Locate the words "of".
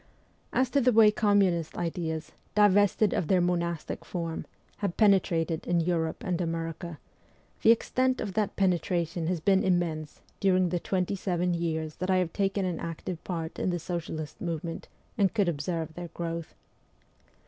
3.13-3.27, 8.19-8.33